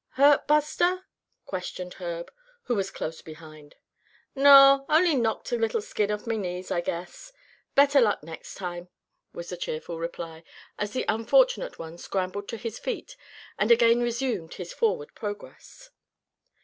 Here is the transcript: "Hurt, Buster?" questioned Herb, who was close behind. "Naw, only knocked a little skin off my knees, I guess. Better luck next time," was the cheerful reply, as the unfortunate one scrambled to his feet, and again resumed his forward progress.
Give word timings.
"Hurt, 0.13 0.47
Buster?" 0.47 1.05
questioned 1.45 1.93
Herb, 1.99 2.33
who 2.63 2.73
was 2.73 2.89
close 2.89 3.21
behind. 3.21 3.75
"Naw, 4.33 4.79
only 4.89 5.13
knocked 5.13 5.51
a 5.51 5.57
little 5.57 5.79
skin 5.79 6.09
off 6.09 6.25
my 6.25 6.37
knees, 6.37 6.71
I 6.71 6.81
guess. 6.81 7.31
Better 7.75 8.01
luck 8.01 8.23
next 8.23 8.55
time," 8.55 8.89
was 9.31 9.49
the 9.49 9.57
cheerful 9.57 9.99
reply, 9.99 10.43
as 10.79 10.93
the 10.93 11.05
unfortunate 11.07 11.77
one 11.77 11.99
scrambled 11.99 12.47
to 12.47 12.57
his 12.57 12.79
feet, 12.79 13.15
and 13.59 13.69
again 13.69 14.01
resumed 14.01 14.55
his 14.55 14.73
forward 14.73 15.13
progress. 15.13 15.91